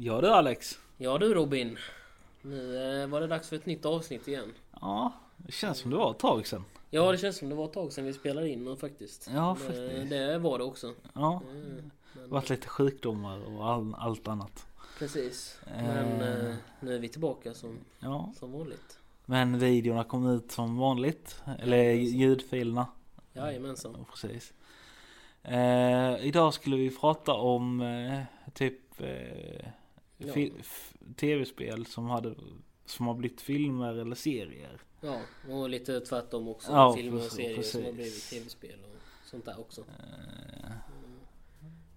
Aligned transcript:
Ja 0.00 0.20
du 0.20 0.28
Alex. 0.28 0.78
Ja 0.96 1.18
du 1.18 1.34
Robin. 1.34 1.78
Nu 2.42 2.76
eh, 3.02 3.08
var 3.08 3.20
det 3.20 3.26
dags 3.26 3.48
för 3.48 3.56
ett 3.56 3.66
nytt 3.66 3.84
avsnitt 3.86 4.28
igen. 4.28 4.52
Ja, 4.80 5.12
det 5.36 5.52
känns 5.52 5.78
som 5.78 5.90
det 5.90 5.96
var 5.96 6.10
ett 6.10 6.18
tag 6.18 6.46
sedan. 6.46 6.64
Ja 6.90 7.12
det 7.12 7.18
känns 7.18 7.36
som 7.36 7.48
det 7.48 7.54
var 7.54 7.64
ett 7.64 7.72
tag 7.72 7.92
sedan 7.92 8.04
vi 8.04 8.12
spelade 8.12 8.48
in 8.48 8.68
och 8.68 8.80
faktiskt. 8.80 9.30
Ja, 9.34 9.56
det, 9.60 9.64
faktiskt. 9.64 10.10
det 10.10 10.38
var 10.38 10.58
det 10.58 10.64
också. 10.64 10.92
Ja, 11.12 11.42
Mm, 11.50 11.90
men, 12.12 12.30
varit 12.30 12.50
lite 12.50 12.68
sjukdomar 12.68 13.56
och 13.56 13.68
all, 13.68 13.94
allt 13.98 14.28
annat. 14.28 14.66
precis. 14.98 15.58
Men 15.66 16.20
Eh. 16.20 16.48
eh, 16.50 16.54
nu 16.80 16.94
är 16.94 16.98
vi 16.98 17.08
tillbaka 17.08 17.54
som, 17.54 17.78
Ja, 18.00 18.32
som 18.38 18.52
vanligt. 18.52 18.98
men 19.24 19.58
videorna 19.58 20.04
kom 20.04 20.26
ut 20.26 20.52
som 20.52 20.76
vanligt. 20.78 21.42
Eller 21.58 21.76
Jajamensan. 21.76 22.18
ljudfilerna. 22.18 22.86
Jajamensan. 23.32 23.94
Ja, 23.98 24.04
precis. 24.10 24.52
Eh, 25.42 26.26
idag 26.26 26.54
skulle 26.54 26.76
vi 26.76 26.90
prata 26.90 27.32
om 27.34 27.80
eh, 27.80 28.22
typ 28.54 29.00
eh, 29.00 29.66
Ja. 30.18 30.34
tv-spel 31.16 31.86
som 31.86 32.06
hade 32.10 32.34
som 32.86 33.06
har 33.06 33.14
blivit 33.14 33.40
filmer 33.40 33.94
eller 33.94 34.14
serier. 34.16 34.80
Ja, 35.00 35.20
och 35.50 35.68
lite 35.68 36.00
tvärtom 36.00 36.48
också. 36.48 36.72
Ja, 36.72 36.94
Filmer 36.96 37.16
och 37.16 37.22
precis, 37.22 37.36
serier 37.36 37.62
som 37.62 37.84
har 37.84 37.92
precis. 37.92 38.30
blivit 38.30 38.30
tv-spel 38.30 38.78
och 38.84 39.28
sånt 39.28 39.44
där 39.44 39.60
också. 39.60 39.80
Eh, 39.80 40.70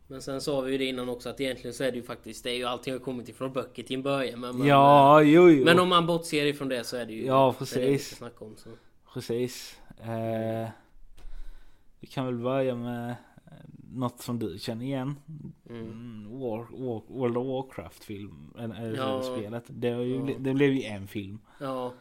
Men 0.07 0.21
sen 0.21 0.41
sa 0.41 0.61
vi 0.61 0.71
ju 0.71 0.77
det 0.77 0.85
innan 0.85 1.09
också 1.09 1.29
att 1.29 1.41
egentligen 1.41 1.73
så 1.73 1.83
är 1.83 1.91
det 1.91 1.97
ju 1.97 2.03
faktiskt, 2.03 2.43
det 2.43 2.49
är 2.51 2.55
ju 2.55 2.65
allting 2.65 2.93
har 2.93 2.99
kommit 2.99 3.29
ifrån 3.29 3.53
böcker 3.53 3.83
till 3.83 3.95
en 3.95 4.01
början. 4.03 4.39
Men, 4.39 4.57
men, 4.57 4.67
ja, 4.67 5.21
jo, 5.21 5.49
jo. 5.49 5.65
men 5.65 5.79
om 5.79 5.89
man 5.89 6.05
bortser 6.07 6.45
ifrån 6.45 6.69
det 6.69 6.83
så 6.83 6.97
är 6.97 7.05
det 7.05 7.13
ju 7.13 7.25
Ja, 7.25 7.55
det 7.59 7.65
det 7.65 7.71
precis. 7.71 8.07
ska 8.07 8.15
snacka 8.15 8.45
om. 8.45 8.55
Så. 8.57 8.69
Precis. 9.13 9.79
Eh, 9.99 10.69
vi 11.99 12.07
kan 12.07 12.25
väl 12.25 12.35
börja 12.37 12.75
med 12.75 13.09
eh, 13.09 13.15
något 13.91 14.21
som 14.21 14.39
du 14.39 14.57
känner 14.59 14.85
igen. 14.85 15.15
Mm. 15.69 15.81
Mm, 15.81 16.39
War, 16.39 16.57
War, 16.71 17.01
World 17.07 17.37
of 17.37 17.47
Warcraft 17.47 18.03
film, 18.03 18.53
eller 18.59 18.95
Ja. 18.97 19.23
spelet. 19.23 19.63
Det, 19.67 19.89
har 19.89 20.01
ju, 20.01 20.15
Ja. 20.15 20.35
det 20.39 20.53
blev 20.53 20.73
ju 20.73 20.83
en 20.83 21.07
film. 21.07 21.39
Ja, 21.59 21.93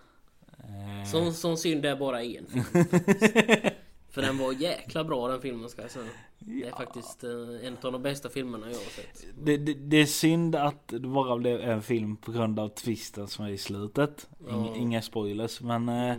Eh, 0.64 1.10
som, 1.10 1.32
som 1.32 1.56
synd 1.56 1.84
är 1.86 1.96
bara 1.96 2.22
en 2.22 2.46
film. 2.46 2.64
För 4.10 4.22
den 4.22 4.38
var 4.38 4.52
jäkla 4.52 5.04
bra 5.04 5.28
den 5.28 5.40
filmen 5.40 5.68
ska 5.68 5.82
jag 5.82 5.90
säga. 5.90 6.04
Det 6.38 6.62
är 6.62 6.68
Ja. 6.68 6.76
faktiskt 6.76 7.24
eh, 7.24 7.30
en 7.66 7.76
av 7.82 7.92
de 7.92 8.02
bästa 8.02 8.28
filmerna 8.28 8.66
jag 8.66 8.74
har 8.74 8.84
sett. 8.84 9.26
det, 9.44 9.56
det, 9.56 9.74
det 9.74 9.96
är 9.96 10.06
synd 10.06 10.54
att 10.56 10.88
det 10.88 11.00
bara 11.00 11.36
blev 11.38 11.60
en 11.60 11.82
film 11.82 12.16
på 12.16 12.32
grund 12.32 12.58
av 12.60 12.68
twisten 12.68 13.28
som 13.28 13.44
är 13.44 13.48
i 13.50 13.58
slutet. 13.58 14.28
Ing, 14.50 14.66
Ja. 14.66 14.76
Inga 14.76 15.02
spoilers 15.02 15.60
men 15.60 15.88
eh, 15.88 16.16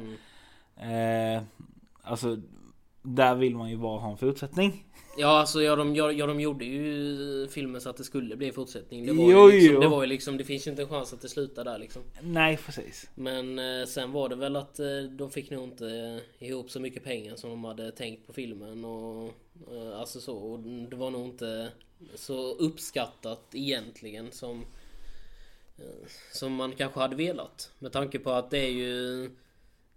Mm. 0.77 1.35
eh, 1.37 1.43
alltså 2.01 2.37
där 3.01 3.35
vill 3.35 3.55
man 3.55 3.69
ju 3.69 3.77
bara 3.77 3.99
ha 3.99 4.11
en 4.11 4.17
fortsättning. 4.17 4.85
Ja 5.17 5.27
alltså 5.27 5.61
ja 5.61 5.75
de, 5.75 5.95
ja, 5.95 6.27
de 6.27 6.39
gjorde 6.39 6.65
ju 6.65 7.47
filmen 7.47 7.81
så 7.81 7.89
att 7.89 7.97
det 7.97 8.03
skulle 8.03 8.35
bli 8.35 8.47
en 8.47 8.53
fortsättning. 8.53 9.05
Det 9.05 9.13
var, 9.13 9.31
Jo, 9.31 9.49
ju 9.49 9.55
liksom, 9.55 9.75
jo. 9.75 9.81
det 9.81 9.87
var 9.87 10.01
ju 10.03 10.07
liksom, 10.07 10.37
det 10.37 10.43
finns 10.43 10.67
ju 10.67 10.71
inte 10.71 10.81
en 10.81 10.89
chans 10.89 11.13
att 11.13 11.21
det 11.21 11.29
slutar 11.29 11.63
där 11.63 11.77
liksom. 11.79 12.01
Nej 12.21 12.57
precis. 12.57 13.09
Men 13.15 13.59
eh, 13.59 13.85
sen 13.85 14.11
var 14.11 14.29
det 14.29 14.35
väl 14.35 14.55
att 14.55 14.79
eh, 14.79 14.87
de 15.09 15.31
fick 15.31 15.49
nog 15.49 15.63
inte 15.63 16.19
ihop 16.39 16.71
så 16.71 16.79
mycket 16.79 17.03
pengar 17.03 17.35
som 17.35 17.49
de 17.49 17.63
hade 17.63 17.91
tänkt 17.91 18.27
på 18.27 18.33
filmen 18.33 18.85
och 18.85 19.33
eh, 19.71 19.99
alltså 19.99 20.19
så. 20.21 20.37
Och 20.37 20.59
det 20.59 20.95
var 20.95 21.09
nog 21.11 21.25
inte 21.25 21.69
så 22.15 22.51
uppskattat 22.53 23.41
egentligen 23.53 24.31
som 24.31 24.65
eh, 25.77 26.07
som 26.33 26.53
man 26.53 26.71
kanske 26.71 26.99
hade 26.99 27.15
velat. 27.15 27.71
Med 27.79 27.91
tanke 27.91 28.19
på 28.19 28.31
att 28.31 28.49
det 28.51 28.59
är 28.59 28.71
ju 28.71 29.29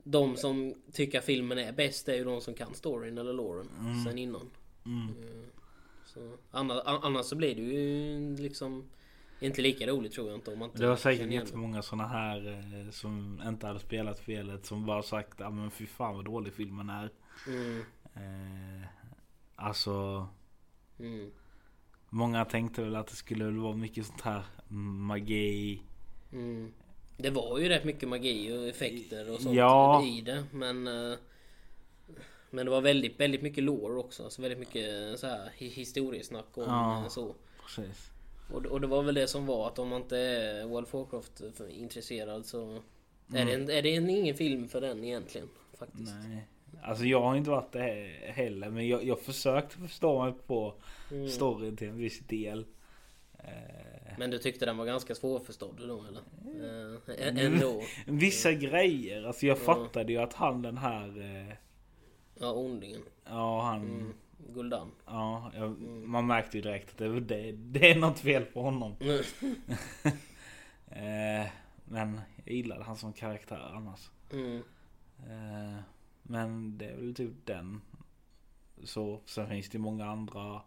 de 0.05 0.36
som 0.36 0.74
tycker 0.92 1.19
att 1.19 1.24
filmen 1.24 1.58
är 1.58 1.72
bäst 1.72 2.08
är 2.08 2.14
ju 2.14 2.24
de 2.24 2.41
som 2.41 2.55
kan 2.55 2.74
storyn 2.74 3.19
eller 3.19 3.33
loren 3.33 3.68
sen 4.05 4.18
innan. 4.18 4.51
Mm. 4.86 5.08
Eh, 5.08 5.48
Så, 6.06 6.36
annars, 6.51 6.83
annars 6.84 7.27
så 7.27 7.36
blir 7.36 7.55
det 7.55 7.62
ju 7.62 8.36
liksom 8.36 8.84
inte 9.40 9.62
lika 9.62 9.86
roligt 9.86 10.12
tror 10.12 10.28
jag 10.28 10.36
inte 10.36 10.52
om 10.52 10.58
man 10.58 10.68
inte 10.68 10.83
Det 10.83 10.89
var 10.89 10.96
säkert 10.96 11.30
jättemånga 11.30 11.83
sådana 11.83 12.08
här 12.08 12.48
eh, 12.48 12.90
som 12.90 13.42
inte 13.46 13.67
hade 13.67 13.78
spelat 13.78 14.18
spelet 14.18 14.67
som 14.67 14.86
bara 14.86 15.02
sagt 15.02 15.40
ja 15.40 15.51
men 15.51 15.70
fy 15.70 15.86
fan 15.86 16.17
vad 16.17 16.24
dålig 16.24 16.52
filmen 16.52 16.90
är. 16.90 17.11
Mm, 17.46 17.83
Eh, 18.17 18.86
alltså 19.57 20.28
mm. 20.98 21.30
många 22.11 22.45
tänkte 22.45 22.83
väl 22.83 22.96
att 22.96 23.07
det 23.07 23.17
skulle 23.17 23.45
vara 23.51 23.77
mycket 23.77 24.07
sånt 24.07 24.20
här 24.20 24.45
magi. 24.68 25.83
Mm. 26.33 26.73
Det 27.17 27.30
var 27.30 27.58
ju 27.58 27.69
rätt 27.69 27.85
mycket 27.85 28.08
magi 28.08 28.52
och 28.58 28.69
effekter 28.69 29.30
och 29.30 29.41
sånt 29.41 29.55
Ja. 29.57 30.05
i 30.07 30.20
det 30.20 30.45
men 30.52 30.86
eh, 30.89 31.14
Men 32.51 32.64
det 32.67 32.70
var 32.70 32.80
väldigt, 32.80 33.20
väldigt 33.20 33.42
mycket 33.42 33.64
lore 33.64 33.98
också. 33.98 34.25
Alltså 34.25 34.42
väldigt 34.42 34.58
mycket 34.58 35.19
så 35.20 35.27
här 35.27 35.51
hi- 35.58 35.70
historiesnack 35.75 36.58
om 36.58 36.64
Ja. 36.67 37.07
så. 37.11 37.35
Precis. 37.63 38.11
Och, 38.52 38.67
och 38.67 38.80
det 38.80 38.86
var 38.86 39.02
väl 39.02 39.14
det 39.14 39.27
som 39.27 39.47
var 39.47 39.67
att 39.69 39.79
om 39.79 39.89
man 39.89 40.02
inte 40.02 40.19
är 40.19 40.64
World 40.67 40.86
of 40.86 40.95
Warcraft 40.95 41.42
intresserad 41.70 42.47
så 42.47 42.83
är, 43.35 43.45
det 43.45 43.52
en, 43.55 43.70
är 43.70 43.83
det 43.83 43.95
en, 43.96 44.11
ingen 44.11 44.35
film 44.36 44.69
för 44.69 44.81
den 44.81 45.05
egentligen. 45.05 45.48
Faktiskt. 45.79 46.13
Nej. 46.29 46.46
Alltså 46.83 47.05
jag 47.05 47.20
har 47.20 47.36
inte 47.36 47.51
varit 47.51 47.73
det 47.73 47.79
he- 47.79 48.33
heller 48.33 48.70
men 48.70 48.89
jag, 48.89 49.05
jag 49.05 49.20
försökte 49.20 49.77
förstå 49.77 50.25
mig 50.25 50.33
på 50.46 50.75
Mm. 51.11 51.29
storyn 51.29 51.77
till 51.77 51.89
en 51.89 51.96
viss 51.98 52.19
del. 52.20 52.67
Eh, 53.39 53.93
Men 54.19 54.30
du 54.30 54.39
tyckte 54.39 54.67
den 54.67 54.77
var 54.77 54.86
ganska 54.86 55.14
svårförstådd 55.14 55.77
då 55.89 56.05
eller? 56.08 56.23
Eh, 57.01 57.01
ä- 57.27 57.47
ändå. 57.47 57.83
vissa 58.07 58.52
grejer, 58.52 59.23
alltså 59.23 59.47
jag 59.47 59.58
Ja. 59.58 59.63
fattade 59.63 60.13
ju 60.13 60.19
att 60.19 60.33
han 60.35 60.63
den 60.63 60.79
här 60.79 61.20
eh, 61.20 61.55
Ja, 62.39 62.52
ondingen. 62.52 63.02
Ja 63.25 63.63
han 63.63 63.80
Mm. 63.83 64.14
Guldan. 64.48 64.91
Ja, 65.07 65.52
jag, 65.55 65.79
man 65.83 66.27
märkte 66.27 66.57
ju 66.58 66.63
direkt 66.63 66.91
att 66.91 66.98
det, 66.98 67.20
det, 67.20 67.52
det 67.52 67.91
är 67.91 67.98
något 67.98 68.19
fel 68.19 68.45
på 68.45 68.63
honom. 68.63 68.97
Mm. 69.01 69.23
Eh, 70.86 71.46
men 71.85 72.20
jag 72.45 72.55
gillade 72.55 72.85
han 72.85 72.96
som 72.96 73.13
karaktär 73.13 73.70
annars. 73.75 74.11
Mm. 74.33 74.57
Eh, 75.19 75.79
men 76.23 76.79
det 76.79 76.85
är 76.86 76.96
väl 76.96 77.14
typ 77.14 77.33
den. 77.45 77.81
Så, 78.85 79.20
sen 79.27 79.48
finns 79.48 79.69
det 79.69 79.79
många 79.79 80.07
andra. 80.07 80.61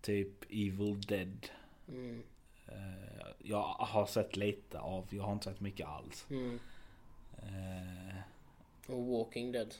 Typ 0.00 0.44
Evil 0.50 1.00
Dead. 1.00 1.46
Mm. 1.88 2.22
Eh, 2.68 3.26
jag 3.38 3.62
har 3.62 4.06
sett 4.06 4.36
lite 4.36 4.80
av, 4.80 5.06
jag 5.10 5.22
har 5.22 5.32
inte 5.32 5.44
sett 5.44 5.60
mycket 5.60 5.86
alls. 5.86 6.26
Mm. 6.30 6.58
Eh, 7.36 8.14
Och 8.94 9.06
Walking 9.06 9.52
Dead. 9.52 9.74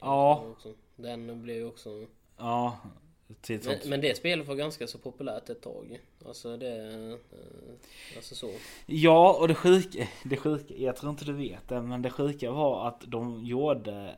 Ja. 0.00 0.54
Den 0.96 1.42
blev 1.42 1.56
ju 1.56 1.64
också... 1.64 2.06
ja, 2.36 2.78
Men, 3.48 3.90
men 3.90 4.00
det 4.00 4.16
spelet 4.16 4.46
var 4.48 4.54
ganska 4.54 4.86
så 4.86 4.98
populärt 4.98 5.50
ett 5.50 5.62
tag. 5.62 6.00
Alltså 6.26 6.56
det... 6.56 6.92
eh, 7.32 8.16
Alltså 8.16 8.34
så. 8.34 8.50
Ja, 8.86 9.36
och 9.40 9.48
det 9.48 9.54
sjuka, 9.54 10.08
det 10.24 10.36
sjuka, 10.36 10.74
jag 10.74 10.96
tror 10.96 11.10
inte 11.10 11.24
du 11.24 11.32
vet 11.32 11.68
det, 11.68 11.82
men 11.82 12.02
det 12.02 12.10
sjuka 12.10 12.50
var 12.50 12.88
att 12.88 13.00
de 13.06 13.44
gjorde, 13.44 14.16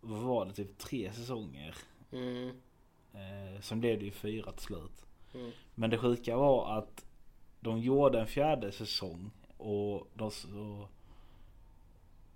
vad 0.00 0.20
var 0.22 0.46
det, 0.46 0.52
typ 0.52 0.78
tre 0.78 1.12
säsonger. 1.12 1.76
Mm. 2.12 2.48
Eh, 3.14 3.60
sen 3.60 3.80
blev 3.80 3.98
det 3.98 4.04
ju 4.04 4.10
fyra 4.10 4.52
till 4.52 4.64
slut. 4.66 5.06
Mm. 5.34 5.50
Men 5.74 5.90
det 5.90 5.98
sjuka 5.98 6.36
var 6.36 6.78
att 6.78 7.04
de 7.60 7.78
gjorde 7.80 8.20
en 8.20 8.26
fjärde 8.26 8.72
säsong 8.72 9.30
och 9.56 10.06
de, 10.14 10.30
så, 10.30 10.88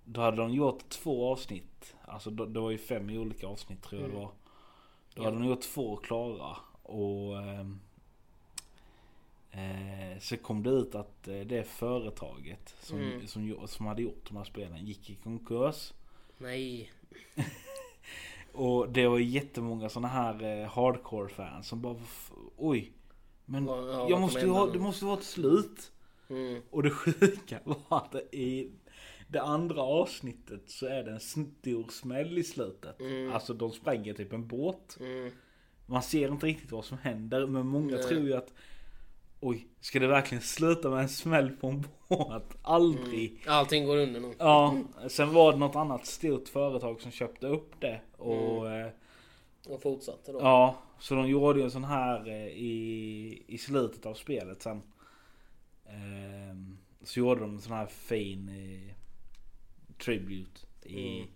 då 0.05 0.21
hade 0.21 0.37
de 0.37 0.53
gjort 0.53 0.89
två 0.89 1.31
avsnitt. 1.31 1.95
Alltså 2.05 2.29
det 2.29 2.59
var 2.59 2.71
ju 2.71 2.77
fem 2.77 3.09
olika 3.09 3.47
avsnitt 3.47 3.83
tror 3.83 4.01
jag 4.01 4.09
det 4.09 4.13
Mm. 4.15 4.23
var. 4.25 4.31
Då 5.13 5.21
Ja. 5.21 5.25
hade 5.25 5.37
de 5.37 5.45
gjort 5.45 5.61
två 5.61 5.95
klara 5.95 6.57
och 6.83 7.37
ehm, 7.43 7.79
eh, 9.51 10.19
så 10.19 10.37
kom 10.37 10.63
det 10.63 10.69
ut 10.69 10.95
att 10.95 11.27
eh, 11.27 11.39
det 11.39 11.63
företaget 11.63 12.75
som, 12.81 12.97
Mm. 12.99 13.27
som, 13.27 13.67
som 13.67 13.85
hade 13.85 14.01
gjort 14.01 14.27
de 14.27 14.37
här 14.37 14.43
spelen 14.43 14.85
gick 14.85 15.09
i 15.09 15.15
konkurs. 15.15 15.93
Nej. 16.37 16.91
Och 18.55 18.89
det 18.89 19.07
var 19.07 19.19
jättemånga 19.19 19.89
sådana 19.89 20.07
här 20.07 20.61
eh, 20.61 20.67
hardcore 20.69 21.29
fans 21.29 21.67
som 21.67 21.81
bara 21.81 21.95
"F- 22.03 22.31
oj. 22.57 22.91
Men 23.45 23.65
ja, 23.65 24.07
jag 24.09 24.21
måste 24.21 24.39
ju 24.39 24.49
ha, 24.49 24.65
nu?" 24.65 24.71
det 24.71 24.79
måste 24.79 25.05
vara 25.05 25.17
ett 25.17 25.23
slut. 25.23 25.91
Mm. 26.29 26.61
Och 26.69 26.83
det 26.83 26.89
sjuka 26.91 27.59
var 27.63 27.77
att 27.97 28.15
i 28.33 28.71
det 29.27 29.41
andra 29.41 29.81
avsnittet 29.81 30.61
så 30.69 30.85
är 30.85 31.03
det 31.03 31.11
en 31.11 31.19
stor 31.19 31.91
smäll 31.91 32.37
i 32.37 32.43
slutet. 32.43 32.99
Mm. 32.99 33.31
Alltså 33.33 33.53
de 33.53 33.71
spränger 33.71 34.13
typ 34.13 34.33
en 34.33 34.47
båt. 34.47 34.97
Mm. 34.99 35.31
Man 35.85 36.03
ser 36.03 36.31
inte 36.31 36.45
riktigt 36.45 36.71
vad 36.71 36.85
som 36.85 36.97
händer 36.97 37.47
men 37.47 37.67
många 37.67 37.95
Nej. 37.95 38.03
tror 38.03 38.21
ju 38.21 38.33
att 38.33 38.53
Oj, 39.39 39.67
ska 39.81 39.99
det 39.99 40.07
verkligen 40.07 40.41
sluta 40.41 40.89
med 40.89 40.99
en 40.99 41.09
smäll 41.09 41.49
på 41.49 41.67
en 41.67 41.83
båt? 42.09 42.57
Aldrig. 42.61 43.29
Mm. 43.31 43.41
Allting 43.47 43.85
går 43.85 43.97
under 43.97 44.19
nu. 44.19 44.33
Ja, 44.39 44.77
sen 45.07 45.33
var 45.33 45.51
det 45.51 45.57
något 45.57 45.75
annat 45.75 46.05
stort 46.05 46.47
företag 46.47 47.01
som 47.01 47.11
köpte 47.11 47.47
upp 47.47 47.81
det 47.81 48.01
och 48.17 48.67
Mm. 48.67 48.85
eh, 48.85 48.91
Och 49.73 49.81
fortsatte 49.81 50.31
då. 50.31 50.39
Ja, 50.39 50.75
så 50.99 51.15
de 51.15 51.27
gjorde 51.29 51.59
ju 51.59 51.65
en 51.65 51.71
sån 51.71 51.83
här 51.83 52.27
eh, 52.27 52.47
i, 52.47 53.43
i 53.47 53.57
slutet 53.57 54.05
av 54.05 54.13
spelet 54.13 54.61
sen. 54.61 54.81
Ehm, 55.85 56.77
så 57.03 57.19
gjorde 57.19 57.41
de 57.41 57.49
en 57.53 57.61
sån 57.61 57.73
här 57.73 57.85
fin 57.85 58.49
eh, 58.49 58.93
tribute 60.05 60.59
i... 60.83 61.17
Mm. 61.17 61.27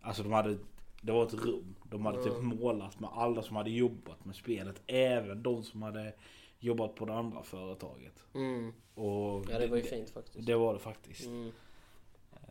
Alltså 0.00 0.22
de 0.22 0.32
hade... 0.32 0.58
Det 1.00 1.12
var 1.12 1.26
ett 1.26 1.34
rum. 1.34 1.74
De 1.84 2.06
hade 2.06 2.22
typ 2.24 2.32
Mm. 2.32 2.58
målat 2.58 3.00
med 3.00 3.10
alla 3.12 3.42
som 3.42 3.56
hade 3.56 3.70
jobbat 3.70 4.24
med 4.24 4.36
spelet. 4.36 4.82
Även 4.86 5.42
de 5.42 5.62
som 5.62 5.82
hade 5.82 6.12
jobbat 6.58 6.94
på 6.94 7.04
det 7.04 7.14
andra 7.14 7.42
företaget. 7.42 8.24
Mm. 8.34 8.72
Och 8.94 9.46
Ja 9.50 9.58
det 9.58 9.66
var 9.66 9.76
ju 9.76 9.82
fint 9.82 10.10
faktiskt. 10.10 10.46
Det 10.46 10.54
var 10.54 10.72
det 10.72 10.78
faktiskt. 10.78 11.26
Mm. 11.26 11.52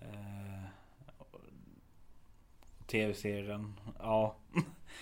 Eh, 0.02 0.70
Tv-serien, 2.88 3.74
ja. 4.00 4.36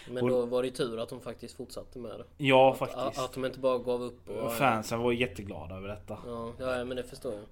Men 0.09 0.27
då 0.27 0.45
var 0.45 0.61
det 0.61 0.67
ju 0.67 0.73
tur 0.73 0.99
att 0.99 1.09
de 1.09 1.21
faktiskt 1.21 1.55
fortsatte 1.55 1.99
med 1.99 2.11
det. 2.11 2.45
Ja 2.45 2.71
Att, 2.71 2.77
faktiskt. 2.77 3.25
att 3.25 3.33
de 3.33 3.45
inte 3.45 3.59
bara 3.59 3.77
gav 3.77 4.01
upp. 4.01 4.29
Och, 4.29 4.53
Fansen 4.53 4.99
var 4.99 5.11
jätteglada 5.11 5.75
över 5.75 5.87
detta. 5.87 6.17
Ja, 6.27 6.53
ja 6.59 6.85
men 6.85 6.97
det 6.97 7.03
förstår 7.03 7.33
jag. 7.33 7.43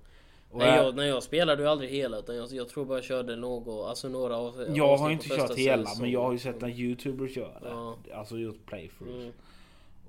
Och 0.52 0.58
Nej, 0.58 0.68
jag, 0.68 0.86
jag, 0.86 0.96
när 0.96 1.04
jag 1.04 1.24
spelade 1.24 1.64
ju 1.64 1.70
aldrig 1.70 1.90
hela 1.90 2.18
utan 2.18 2.36
jag, 2.36 2.52
jag 2.52 2.70
tror 2.70 2.86
bara 2.86 2.98
jag 2.98 3.06
körde 3.06 3.36
något, 3.36 3.90
alltså 3.90 4.10
några 4.10 4.38
av 4.38 4.66
jag 4.76 4.98
har 4.98 5.10
inte 5.10 5.30
kört 5.30 5.56
hela 5.58 5.90
men 6.00 6.12
jag 6.12 6.22
har 6.22 6.32
ju 6.32 6.40
sett 6.40 6.62
när 6.62 6.70
youtubers 6.70 7.38
gör 7.38 7.60
det. 7.62 7.70
Ja. 7.70 7.98
Alltså 8.14 8.38
gjort 8.38 8.66
playthroughs. 8.66 9.14
Mm. 9.14 9.34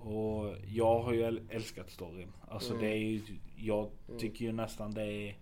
Och 0.02 0.54
jag 0.69 0.99
har 1.00 1.12
ju 1.12 1.22
äl- 1.22 1.46
älskat 1.50 1.90
storyn. 1.90 2.32
Alltså 2.49 2.70
Mm. 2.75 2.82
det 2.84 2.90
är 2.90 2.96
ju, 2.99 3.20
jag 3.56 3.90
tycker 4.19 4.44
ju 4.44 4.52
nästan 4.52 4.94
det 4.94 5.04
är 5.04 5.37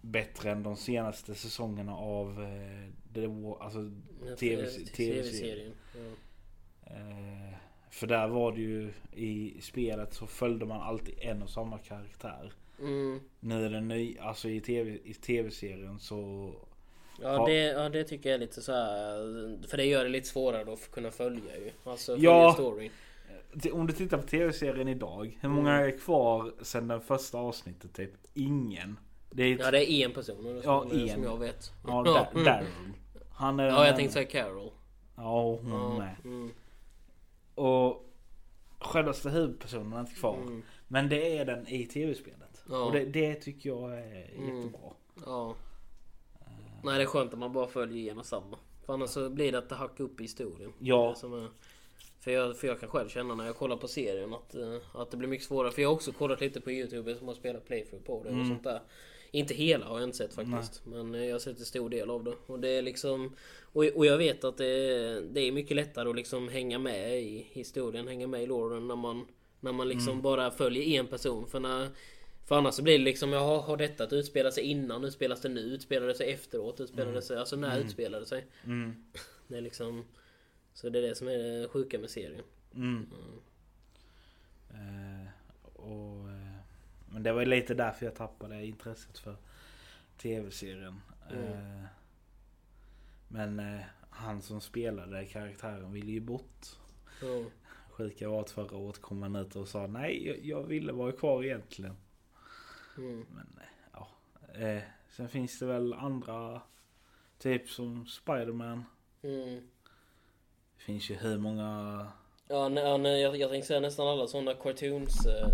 bättre 0.00 0.50
än 0.52 0.62
de 0.62 0.76
senaste 0.76 1.34
säsongerna 1.34 1.96
av 1.96 2.42
eh, 2.42 2.88
det 3.12 3.26
var, 3.26 3.58
alltså 3.62 3.78
Ja, 4.26 4.36
TV 4.36 4.36
TV-serien. 4.36 4.86
TV-serien. 5.22 5.72
Ja. 5.94 6.10
Eh, 6.96 7.54
för 7.90 8.06
där 8.06 8.28
var 8.28 8.52
det 8.52 8.60
ju 8.60 8.92
i 9.12 9.60
spelet 9.60 10.14
så 10.14 10.26
följde 10.26 10.66
man 10.66 10.80
alltid 10.80 11.14
en 11.18 11.42
och 11.42 11.50
samma 11.50 11.78
karaktär. 11.78 12.52
Mm. 12.80 13.20
Nu 13.40 13.66
är 13.66 13.70
det 13.70 13.80
ny, 13.80 14.18
alltså 14.18 14.48
i 14.48 14.60
tv 14.60 14.98
i 15.04 15.14
tv-serien 15.14 15.98
så 16.00 16.52
Ja, 17.22 17.32
Ja. 17.34 17.46
det, 17.46 17.54
ja 17.62 17.88
det 17.88 18.04
tycker 18.04 18.28
jag 18.30 18.34
är 18.34 18.40
lite 18.40 18.62
så 18.62 18.72
här. 18.72 19.68
För 19.68 19.76
det 19.76 19.84
gör 19.84 20.04
det 20.04 20.10
lite 20.10 20.28
svårare 20.28 20.64
då 20.64 20.76
för 20.76 20.84
att 20.86 20.90
kunna 20.94 21.10
följa 21.10 21.56
ju. 21.56 21.70
Alltså 21.84 22.12
följa 22.14 22.30
Ja. 22.30 22.52
storyn. 22.52 22.90
Om 23.72 23.86
du 23.86 23.92
tittar 23.92 24.16
på 24.18 24.22
tv-serien 24.28 24.88
idag. 24.88 25.38
Hur 25.40 25.48
många 25.48 25.72
Mm. 25.74 25.88
är 25.88 25.98
kvar 25.98 26.52
sen 26.62 26.88
den 26.88 27.00
första 27.00 27.38
avsnittet 27.38 27.92
typ? 27.94 28.10
Ingen. 28.34 28.98
Det 29.30 29.42
är 29.42 29.58
Ja 29.58 29.70
det 29.70 29.90
är 29.90 30.04
en 30.04 30.12
person 30.12 30.36
så, 30.42 30.60
Ja, 30.64 30.86
som, 30.88 31.00
en. 31.00 31.08
som 31.08 31.22
jag 31.22 31.38
vet. 31.38 31.72
ja, 31.86 31.90
Da- 32.04 32.44
Daryl. 32.44 32.66
Han 33.32 33.60
är 33.60 33.66
Ja 33.66 33.86
jag 33.86 33.96
tänkte 33.96 34.12
säga 34.14 34.26
Carol. 34.26 34.70
Ja 35.16 35.42
hon 35.62 35.70
Ja, 35.72 35.98
med. 35.98 36.14
mm, 36.24 36.50
Och 37.54 38.04
självaste 38.80 39.30
huvudpersonen 39.30 39.92
är 39.92 40.00
inte 40.00 40.14
kvar. 40.14 40.36
mm, 40.36 40.62
Men 40.88 41.08
det 41.08 41.38
är 41.38 41.44
den 41.44 41.68
i 41.68 41.86
tv-spelet. 41.86 42.64
Ja. 42.70 42.84
Och 42.84 42.92
det, 42.92 43.04
det 43.04 43.34
tycker 43.34 43.68
jag 43.70 43.92
är 43.98 44.30
Mm. 44.36 44.56
jättebra. 44.56 44.90
ja. 45.26 45.54
Nej 46.84 46.96
det 46.98 47.02
är 47.04 47.06
skönt 47.06 47.32
att 47.32 47.38
man 47.38 47.52
bara 47.52 47.66
följer 47.66 48.12
en 48.12 48.18
och 48.18 48.26
samma. 48.26 48.58
För 48.86 48.92
annars 48.92 49.10
så 49.10 49.30
blir 49.30 49.52
det 49.52 49.58
att 49.58 49.68
det 49.68 49.74
hackar 49.74 50.04
upp 50.04 50.20
i 50.20 50.22
historien. 50.22 50.72
Ja. 50.78 51.10
Är- 51.10 51.48
För 52.20 52.30
jag, 52.30 52.56
för 52.56 52.66
jag 52.66 52.80
kan 52.80 52.88
själv 52.88 53.08
känna 53.08 53.34
när 53.34 53.46
jag 53.46 53.56
kollar 53.56 53.76
på 53.76 53.88
serien 53.88 54.34
att, 54.34 54.54
eh, 54.54 54.76
att 54.92 55.10
det 55.10 55.16
blir 55.16 55.28
mycket 55.28 55.46
svårare. 55.46 55.72
För 55.72 55.82
jag 55.82 55.88
har 55.88 55.94
också 55.94 56.12
kollat 56.12 56.40
lite 56.40 56.60
på 56.60 56.70
Youtube 56.70 57.14
som 57.14 57.28
har 57.28 57.34
spelat 57.34 57.66
playthrough 57.66 58.04
på 58.04 58.22
det 58.22 58.28
och 58.28 58.34
Mm. 58.34 58.48
sånt 58.48 58.64
där. 58.64 58.80
Inte 59.30 59.54
hela 59.54 59.86
har 59.86 59.98
jag 59.98 60.04
inte 60.08 60.16
sett 60.16 60.34
faktiskt. 60.34 60.82
Men 60.86 61.14
eh, 61.14 61.24
jag 61.24 61.34
har 61.34 61.38
sett 61.38 61.58
en 61.58 61.64
stor 61.64 61.88
del 61.90 62.10
av 62.10 62.24
det. 62.24 62.34
Och 62.46 62.60
det 62.60 62.68
är 62.68 62.82
liksom... 62.82 63.34
Och, 63.72 63.84
och 63.84 64.06
jag 64.06 64.18
vet 64.18 64.44
att 64.44 64.56
det, 64.56 64.66
är- 64.66 65.20
det 65.20 65.40
är 65.40 65.52
mycket 65.52 65.76
lättare 65.76 66.08
att 66.10 66.16
liksom 66.16 66.48
hänga 66.48 66.78
med 66.78 67.22
i 67.22 67.46
historien, 67.50 68.08
hänga 68.08 68.26
med 68.26 68.42
i 68.42 68.46
loren 68.46 68.88
när 68.88 68.96
man, 68.96 69.26
när 69.60 69.72
man 69.72 69.88
liksom 69.88 70.10
Mm. 70.12 70.22
bara 70.22 70.50
följer 70.50 71.00
en 71.00 71.06
person. 71.06 71.46
För 71.46 71.60
när... 71.60 71.88
För 72.48 72.58
annars 72.58 72.74
så 72.74 72.82
blir 72.82 72.98
det 72.98 73.04
liksom, 73.04 73.32
jag 73.32 73.60
har 73.60 73.76
detta 73.76 74.04
att 74.04 74.12
utspela 74.12 74.50
sig 74.50 74.64
innan, 74.64 75.04
utspelas 75.04 75.40
det 75.40 75.48
nu, 75.48 75.60
utspelar 75.60 76.06
det 76.06 76.14
sig 76.14 76.32
efteråt, 76.32 76.80
utspelar 76.80 77.12
det 77.12 77.22
sig, 77.22 77.38
alltså 77.38 77.56
när 77.56 77.78
utspelar 77.78 78.20
det 78.20 78.26
sig? 78.26 78.46
Mm. 78.64 79.04
Det 79.48 79.56
är 79.56 79.60
liksom... 79.60 80.04
Så 80.72 80.88
det 80.88 80.98
är 80.98 81.02
det 81.02 81.14
som 81.14 81.28
är 81.28 81.38
det 81.38 81.68
sjuka 81.68 81.98
med 81.98 82.10
serien. 82.10 82.44
Mm. 82.74 83.06
Eh, 84.70 85.28
och, 85.62 86.28
eh, 86.28 86.56
men 87.12 87.22
det 87.22 87.32
var 87.32 87.40
ju 87.40 87.46
lite 87.46 87.74
därför 87.74 88.06
jag 88.06 88.14
tappade 88.14 88.66
intresset 88.66 89.18
för 89.18 89.36
tv-serien. 90.18 91.00
Mm. 91.30 91.44
Eh, 91.44 91.84
men 93.28 93.80
han 94.10 94.42
som 94.42 94.60
spelade 94.60 95.24
karaktären 95.24 95.92
ville 95.92 96.12
ju 96.12 96.20
bort. 96.20 96.66
Sjuka 97.90 98.28
var 98.28 98.40
att 98.40 98.50
förra 98.50 98.76
året 98.76 99.00
kom 99.00 99.22
han 99.22 99.36
ut 99.36 99.56
och 99.56 99.68
sa 99.68 99.86
nej 99.86 100.26
jag, 100.26 100.44
jag 100.44 100.62
ville 100.62 100.92
vara 100.92 101.12
kvar 101.12 101.44
egentligen. 101.44 101.96
Mm. 102.98 103.26
Men 103.30 103.58
eh, 103.60 103.68
ja. 103.92 104.08
Eh, 104.66 104.82
sen 105.10 105.28
finns 105.28 105.58
det 105.58 105.66
väl 105.66 105.92
andra 105.92 106.60
typ 107.38 107.68
som 107.70 108.06
Spiderman. 108.06 108.84
Mm. 109.22 109.68
Det 110.76 110.82
finns 110.82 111.10
ju 111.10 111.14
hur 111.14 111.38
många... 111.38 112.06
Ja, 112.48 112.68
nej, 112.68 112.98
nej, 112.98 113.20
jag, 113.20 113.36
jag 113.36 113.50
tänkte 113.50 113.66
säga 113.68 113.80
nästan 113.80 114.06
alla 114.08 114.26
sådana 114.26 114.54
cartoons 114.54 115.26
eh, 115.26 115.48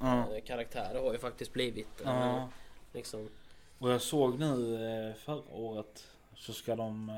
Ja. 0.00 0.34
eh, 0.36 0.44
karaktärer 0.44 1.02
har 1.02 1.12
ju 1.12 1.18
faktiskt 1.18 1.52
blivit 1.52 2.00
eh, 2.00 2.06
Ja. 2.10 2.48
liksom. 2.92 3.28
Och 3.78 3.90
jag 3.90 4.00
såg 4.02 4.38
nu 4.38 4.74
eh, 5.08 5.14
förra 5.14 5.50
året 5.54 6.06
så 6.34 6.52
ska 6.52 6.76
de... 6.76 7.12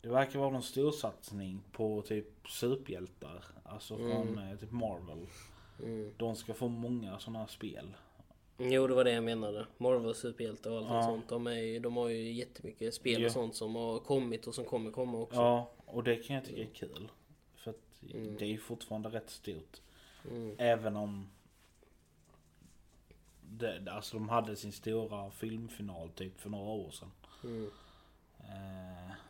Det 0.00 0.08
verkar 0.08 0.38
vara 0.38 0.50
någon 0.50 0.62
storsatsning 0.62 1.62
på 1.72 2.02
typ 2.02 2.48
superhjältar. 2.48 3.44
Alltså 3.64 3.96
från 3.96 4.38
eh, 4.38 4.56
typ 4.56 4.70
Marvel. 4.72 5.26
Mm. 5.82 6.12
De 6.16 6.36
ska 6.36 6.54
få 6.54 6.68
många 6.68 7.18
sådana 7.18 7.38
här 7.38 7.46
spel. 7.46 7.94
Jo, 8.58 8.86
det 8.86 8.94
var 8.94 9.04
det 9.04 9.12
jag 9.12 9.24
menade. 9.24 9.66
Marvel 9.78 10.14
superhjälte 10.14 10.70
och 10.70 10.76
allt 10.78 10.86
Ja. 10.88 11.02
sånt. 11.02 11.28
De, 11.28 11.46
är, 11.46 11.80
de 11.80 11.96
har 11.96 12.08
ju 12.08 12.32
jättemycket 12.32 12.94
spel 12.94 13.20
Ja. 13.20 13.26
och 13.26 13.32
sånt 13.32 13.54
som 13.54 13.74
har 13.74 13.98
kommit 13.98 14.46
och 14.46 14.54
som 14.54 14.64
kommer 14.64 14.90
komma 14.90 15.18
också. 15.18 15.36
Ja, 15.40 15.70
och 15.86 16.04
det 16.04 16.16
kan 16.16 16.36
jag 16.36 16.44
tycka 16.44 16.60
är 16.62 16.66
kul. 16.74 17.08
För 17.56 17.70
att 17.70 17.76
Mm. 18.14 18.36
det 18.38 18.44
är 18.44 18.48
ju 18.48 18.58
fortfarande 18.58 19.08
rätt 19.08 19.30
stort. 19.30 19.80
Mm. 20.30 20.54
Även 20.58 20.96
om... 20.96 21.28
Det, 23.50 23.82
alltså 23.90 24.16
de 24.16 24.28
hade 24.28 24.56
sin 24.56 24.72
stora 24.72 25.30
filmfinal 25.30 26.08
typ 26.10 26.40
för 26.40 26.50
några 26.50 26.70
år 26.70 26.90
sedan. 26.90 27.10
Mm. 27.44 27.70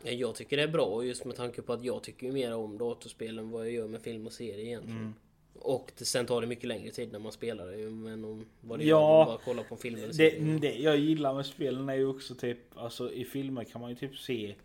Ja, 0.03 0.11
jag 0.11 0.35
tycker 0.35 0.57
det 0.57 0.63
är 0.63 0.67
bra 0.67 1.03
just 1.03 1.25
med 1.25 1.35
tanke 1.35 1.61
på 1.61 1.73
att 1.73 1.83
jag 1.83 2.03
tycker 2.03 2.31
mer 2.31 2.55
om 2.55 2.77
datorspel 2.77 3.39
än 3.39 3.49
vad 3.51 3.65
jag 3.65 3.71
gör 3.73 3.87
med 3.87 4.01
film 4.01 4.25
och 4.27 4.33
serie 4.33 4.65
egentligen. 4.65 5.15
Mm. 5.57 5.75
Och 5.75 5.91
sen 5.95 6.25
tar 6.25 6.41
det 6.41 6.47
mycket 6.47 6.67
längre 6.67 6.91
tid 6.91 7.11
när 7.11 7.19
man 7.19 7.31
spelar 7.31 7.67
det 7.67 7.77
men 7.77 8.25
om 8.25 8.45
vad 8.61 8.79
det 8.79 8.85
Ja, 8.85 9.17
man 9.17 9.27
bara 9.27 9.37
kollar 9.37 9.63
på 9.63 9.75
en 9.75 9.81
film 9.81 9.95
eller 9.95 10.13
det, 10.13 10.59
det 10.59 10.75
jag 10.75 10.97
gillar 10.97 11.33
med 11.33 11.45
spelen 11.45 11.89
är 11.89 11.95
ju 11.95 12.05
också 12.05 12.35
typ, 12.35 12.57
alltså 12.75 13.11
i 13.11 13.25
filmer 13.25 13.63
kan 13.63 13.81
man 13.81 13.89
ju 13.89 13.95
typ 13.95 14.17
se 14.17 14.55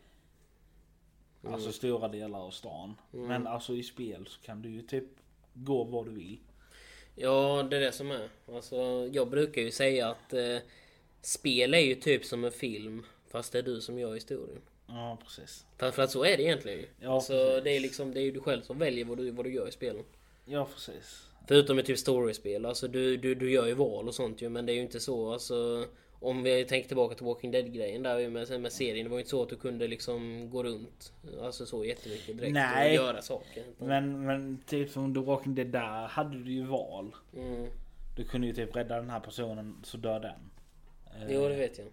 Alltså 1.46 1.72
stora 1.72 2.08
delar 2.08 2.38
av 2.38 2.50
stan. 2.50 2.94
Men 3.10 3.46
alltså 3.46 3.74
i 3.74 3.82
spel 3.82 4.26
så 4.26 4.40
kan 4.40 4.62
du 4.62 4.70
ju 4.70 4.82
typ 4.82 5.04
gå 5.54 5.84
var 5.84 6.04
du 6.04 6.10
vill. 6.10 6.38
Ja, 7.14 7.66
det 7.70 7.76
är 7.76 7.80
det 7.80 7.92
som 7.92 8.10
är. 8.10 8.28
Alltså, 8.52 9.08
jag 9.12 9.30
brukar 9.30 9.62
ju 9.62 9.70
säga 9.70 10.08
att 10.08 10.32
eh, 10.32 10.56
spel 11.20 11.74
är 11.74 11.78
ju 11.78 11.94
typ 11.94 12.24
som 12.24 12.44
en 12.44 12.52
film 12.52 13.02
fast 13.30 13.52
det 13.52 13.58
är 13.58 13.62
du 13.62 13.80
som 13.80 13.98
gör 13.98 14.14
historien. 14.14 14.60
Ja 14.86 15.18
precis. 15.24 15.66
För, 15.78 15.90
för 15.90 16.02
att 16.02 16.10
så 16.10 16.24
är 16.24 16.36
det 16.36 16.42
egentligen 16.42 16.78
ju. 16.78 16.86
Ja, 17.00 17.14
alltså, 17.14 17.32
precis. 17.32 17.64
det 17.64 17.70
är 17.70 17.80
liksom 17.80 18.14
det 18.14 18.20
är 18.20 18.24
ju 18.24 18.30
du 18.30 18.40
själv 18.40 18.62
som 18.62 18.78
väljer 18.78 19.04
vad 19.04 19.18
du, 19.18 19.30
vad 19.30 19.46
du 19.46 19.54
gör 19.54 19.68
i 19.68 19.72
spelen. 19.72 20.04
Ja 20.44 20.68
precis. 20.74 21.26
Förutom 21.48 21.78
i 21.78 21.82
typ 21.82 21.98
storyspel. 21.98 22.66
Alltså 22.66 22.88
du, 22.88 23.16
du, 23.16 23.34
du 23.34 23.50
gör 23.50 23.66
ju 23.66 23.74
val 23.74 24.08
och 24.08 24.14
sånt 24.14 24.42
ju 24.42 24.48
men 24.48 24.66
det 24.66 24.72
är 24.72 24.74
ju 24.74 24.80
inte 24.82 25.00
så 25.00 25.32
alltså 25.32 25.86
om 26.20 26.42
vi 26.42 26.64
tänker 26.64 26.88
tillbaka 26.88 27.14
till 27.14 27.26
Walking 27.26 27.50
Dead 27.50 27.72
grejen 27.72 28.02
där 28.02 28.28
med, 28.28 28.60
med 28.60 28.72
serien. 28.72 29.04
Det 29.04 29.10
var 29.10 29.16
ju 29.16 29.20
inte 29.20 29.30
så 29.30 29.42
att 29.42 29.48
du 29.48 29.56
kunde 29.56 29.88
liksom 29.88 30.50
gå 30.50 30.62
runt 30.62 31.12
Alltså 31.42 31.66
så 31.66 31.84
jättemycket 31.84 32.36
direkt 32.38 32.52
Nej. 32.52 32.98
och 32.98 33.04
göra 33.04 33.22
saker. 33.22 33.64
Men, 33.78 34.26
men 34.26 34.58
typ 34.66 34.90
som 34.90 35.14
The 35.14 35.20
Walking 35.20 35.54
Dead 35.54 35.66
där 35.68 36.06
hade 36.06 36.44
du 36.44 36.52
ju 36.52 36.64
val. 36.66 37.14
Mm. 37.36 37.70
Du 38.16 38.24
kunde 38.24 38.46
ju 38.46 38.52
typ 38.52 38.76
rädda 38.76 38.96
den 38.96 39.10
här 39.10 39.20
personen 39.20 39.80
så 39.84 39.96
dör 39.96 40.20
den. 40.20 40.50
Jo 41.28 41.48
det 41.48 41.56
vet 41.56 41.78
jag. 41.78 41.86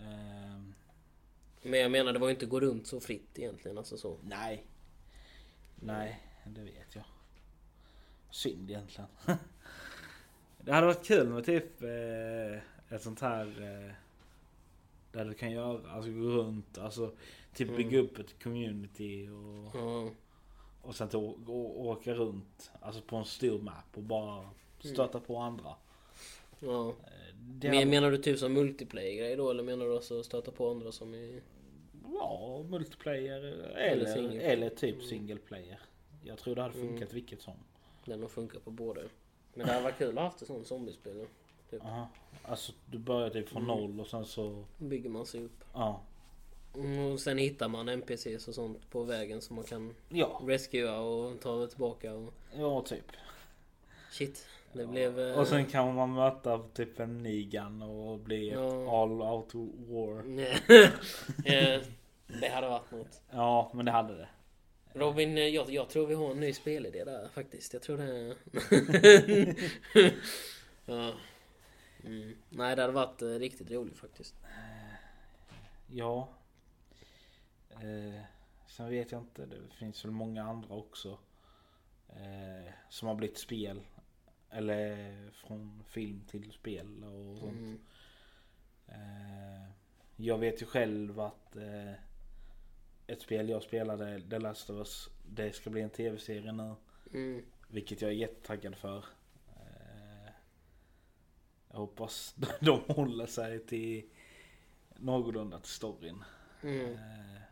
ehm, 0.00 0.74
Men 1.62 1.80
jag 1.80 1.90
menar 1.90 2.12
det 2.12 2.18
var 2.18 2.28
ju 2.28 2.34
inte 2.34 2.46
gå 2.46 2.60
runt 2.60 2.86
så 2.86 3.00
fritt 3.00 3.38
egentligen 3.38 3.78
alltså 3.78 3.96
så. 3.96 4.16
nej. 4.22 4.64
Nej, 5.82 6.20
det 6.46 6.60
vet 6.60 6.94
jag. 6.94 7.04
Synd 8.30 8.70
egentligen. 8.70 9.10
det 10.64 10.72
hade 10.72 10.86
varit 10.86 11.04
kul 11.06 11.28
med 11.28 11.44
typ 11.44 11.82
eh, 11.82 12.94
ett 12.94 13.02
sånt 13.02 13.20
här 13.20 13.46
eh, 13.46 13.92
där 15.12 15.24
du 15.24 15.34
kan 15.34 15.50
göra, 15.50 15.90
alltså 15.92 16.10
gå 16.10 16.20
runt, 16.28 16.78
alltså 16.78 17.12
typ 17.54 17.76
bygga 17.76 17.98
upp 17.98 18.18
ett 18.18 18.42
community 18.42 19.28
och, 19.28 19.76
Ja. 19.80 20.10
och 20.82 20.94
sen 20.94 21.08
till, 21.08 21.18
å, 21.18 21.36
å, 21.46 21.88
åka 21.88 22.14
runt, 22.14 22.70
alltså 22.80 23.02
på 23.02 23.16
en 23.16 23.24
stor 23.24 23.58
map 23.58 23.84
och 23.96 24.02
bara 24.02 24.50
stöta 24.80 25.20
på 25.20 25.36
andra. 25.38 25.74
ja. 26.60 26.88
Eh, 26.88 26.94
Men, 27.62 27.72
hade, 27.74 27.86
menar 27.86 28.10
du 28.10 28.18
typ 28.18 28.38
som 28.38 28.52
multiplayer-grej 28.52 29.36
då 29.36 29.50
eller 29.50 29.62
menar 29.62 29.86
du 29.86 29.94
alltså 29.96 30.22
stöta 30.22 30.50
på 30.50 30.70
andra 30.70 30.92
som 30.92 31.14
är... 31.14 31.42
ja, 32.14 32.64
multiplayer 32.68 33.40
eller, 33.76 34.06
single 34.14 34.40
eller, 34.40 34.70
player. 34.70 34.92
typ 34.94 35.02
single 35.02 35.36
player. 35.38 35.78
Jag 36.24 36.38
tror 36.38 36.54
det 36.54 36.62
hade 36.62 36.74
funkat 36.74 37.12
vilket 37.12 37.42
som. 37.42 37.54
Den 38.10 38.22
har 38.22 38.28
funkat 38.28 38.64
på 38.64 38.70
båda. 38.70 39.00
Men 39.54 39.66
det 39.66 39.72
hade 39.72 39.84
varit 39.84 39.98
kul 39.98 40.08
att 40.08 40.14
ha 40.14 40.22
haft 40.22 40.42
ett 40.42 40.48
sånt 40.48 40.66
zombiespel. 40.66 41.16
ja. 41.18 41.26
Typ. 41.70 41.82
Alltså 42.42 42.72
du 42.90 42.98
börjar 42.98 43.30
typ 43.30 43.48
från 43.48 43.64
noll 43.66 44.00
och 44.00 44.06
sen 44.06 44.24
så, 44.26 44.64
Bygger 44.78 45.10
man 45.10 45.26
sig 45.26 45.44
upp. 45.44 45.64
ja. 45.74 46.00
Mm, 46.74 47.12
Och 47.12 47.20
sen 47.20 47.38
hittar 47.38 47.68
man 47.68 47.88
NPCs 47.88 48.48
och 48.48 48.54
sånt 48.54 48.90
på 48.90 49.02
vägen 49.02 49.40
som 49.40 49.56
man 49.56 49.64
kan 49.64 49.94
Ja, 50.08 50.40
rescua 50.46 50.98
och 51.00 51.40
ta 51.40 51.66
tillbaka 51.66 52.14
och 52.14 52.34
ja 52.56 52.82
typ. 52.82 53.04
shit. 54.12 54.46
Det 54.72 54.86
blev... 54.86 55.20
eh, 55.20 55.38
Och 55.38 55.46
sen 55.48 55.66
kan 55.66 55.94
man 55.94 56.12
möta 56.14 56.58
typ 56.74 57.00
en 57.00 57.22
Nigan 57.22 57.82
och 57.82 58.18
bli 58.18 58.50
Ja. 58.50 59.02
all 59.02 59.22
out 59.22 59.50
war. 59.88 60.18
eh, 61.44 61.80
det 62.40 62.48
hade 62.48 62.68
varit 62.68 62.90
något. 62.90 63.20
Ja, 63.30 63.70
men 63.74 63.84
det 63.86 63.92
hade 63.92 64.16
det. 64.16 64.28
Robin, 64.92 65.38
eh, 65.38 65.44
jag, 65.44 65.70
jag 65.70 65.88
tror 65.88 66.06
vi 66.06 66.14
har 66.14 66.30
en 66.30 66.40
ny 66.40 66.52
spelidé 66.52 67.04
där 67.04 67.28
faktiskt. 67.28 67.72
Jag 67.72 67.82
tror 67.82 67.96
det... 67.96 68.36
ja. 70.86 71.14
mm. 72.04 72.36
Nej, 72.48 72.76
det 72.76 72.82
hade 72.82 72.94
varit 72.94 73.22
eh, 73.22 73.28
riktigt 73.28 73.70
roligt 73.70 73.98
faktiskt. 73.98 74.34
Ja. 75.86 76.28
Eh, 77.70 78.20
sen 78.66 78.88
vet 78.88 79.12
jag 79.12 79.20
inte, 79.20 79.46
det 79.46 79.74
finns 79.78 80.04
väl 80.04 80.12
många 80.12 80.44
andra 80.44 80.74
också. 80.74 81.18
Eh, 82.08 82.72
som 82.88 83.08
har 83.08 83.14
blivit 83.14 83.38
spel. 83.38 83.80
Eller 84.50 85.16
från 85.30 85.84
film 85.86 86.24
till 86.26 86.52
spel 86.52 87.04
och 87.04 87.38
sånt. 87.38 87.52
Mm. 87.52 87.80
Eh, 88.86 89.70
jag 90.16 90.38
vet 90.38 90.62
ju 90.62 90.66
själv 90.66 91.20
att 91.20 91.56
eh, 91.56 91.92
ett 93.10 93.22
spel 93.22 93.48
jag 93.48 93.62
spelade, 93.62 94.22
The 94.30 94.38
Last 94.38 94.70
of 94.70 94.76
Us, 94.76 95.08
det 95.28 95.52
ska 95.52 95.70
bli 95.70 95.80
en 95.80 95.90
tv-serie 95.90 96.52
nu. 96.52 96.74
Mm. 97.12 97.44
Vilket 97.68 98.02
jag 98.02 98.10
är 98.10 98.14
jättetaggad 98.14 98.76
för. 98.76 99.04
Eh, 99.48 100.32
jag 101.70 101.76
hoppas 101.76 102.34
de 102.60 102.80
håller 102.88 103.26
sig 103.26 103.66
till 103.66 104.10
någorlunda 104.96 105.58
till 105.58 105.70
storyn. 105.70 106.24
Mm. 106.62 106.92
Eh, 106.92 107.42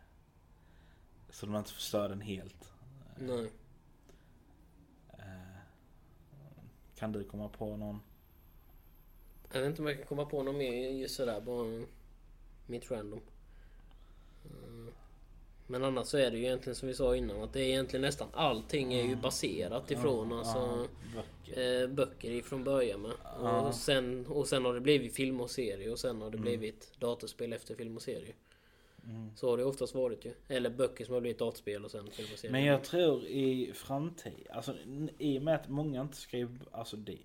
så 1.31 1.47
de 1.47 1.57
inte 1.57 1.73
förstör 1.73 2.09
den 2.09 2.21
helt. 2.21 2.73
Nej. 3.19 3.51
Eh, 5.13 5.61
kan 6.97 7.13
du 7.13 7.25
komma 7.25 7.49
på 7.49 7.77
någon? 7.77 8.01
Jag 9.53 9.61
vet 9.61 9.69
inte 9.69 9.83
om 9.83 9.89
jag 9.89 9.97
kan 9.97 10.07
komma 10.07 10.25
på 10.25 10.43
något 10.43 10.55
mer 10.55 10.91
just 10.91 11.15
sådär 11.15 11.41
bara 11.41 11.87
mitt 12.67 12.91
random. 12.91 13.21
Mm. 15.69 15.81
Men 15.81 15.85
annars 15.85 16.07
så 16.07 16.19
är 16.19 16.31
det 16.31 16.37
ju 16.39 16.45
egentligen 16.45 16.75
som 16.77 16.89
vi 16.89 16.95
sa 16.95 17.17
innan 17.17 17.43
att 17.43 17.53
det 17.53 17.61
är 17.61 17.65
egentligen 17.69 18.03
nästan 18.03 18.29
allting 18.33 18.95
är 18.95 19.03
ju 19.05 19.17
baserat 19.17 19.91
ifrån 19.91 20.33
alltså 20.33 20.59
Ja, 20.59 20.87
böcker. 21.15 21.83
eh, 21.83 21.89
böcker 21.89 22.31
ifrån 22.31 22.65
början 22.65 23.01
med. 23.03 23.13
Ja. 23.25 23.61
Och, 23.69 23.75
sen, 23.75 24.27
och 24.27 24.47
sen 24.49 24.65
har 24.65 24.75
det 24.75 24.81
blivit 24.81 25.15
film 25.15 25.41
och 25.41 25.51
serie 25.51 25.91
och 25.91 25.99
sen 25.99 26.21
har 26.23 26.31
det 26.31 26.37
Mm. 26.39 26.43
blivit 26.49 26.93
datorspel 26.99 27.53
efter 27.53 27.75
film 27.75 27.97
och 27.97 28.03
serie. 28.03 28.33
Så 29.37 29.51
har 29.51 29.57
det 29.57 29.65
oftast 29.65 29.95
varit 29.95 30.25
ju. 30.25 30.33
Eller 30.49 30.71
böcker 30.71 31.05
som 31.05 31.15
har 31.15 31.21
blivit 31.21 31.39
datorspel 31.39 31.85
och 31.85 31.91
sen 31.91 32.11
film 32.11 32.29
och 32.33 32.39
serie. 32.39 32.53
Men 32.53 32.65
jag 32.65 32.85
tror 32.85 33.25
i 33.25 33.71
framtiden, 33.75 34.41
alltså 34.51 34.75
i 35.19 35.39
och 35.39 35.43
med 35.43 35.55
att 35.55 35.69
många 35.69 36.01
inte 36.01 36.17
skriver, 36.17 36.59
alltså 36.73 36.97
det 36.97 37.19